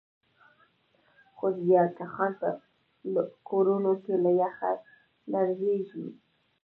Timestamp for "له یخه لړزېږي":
4.23-6.05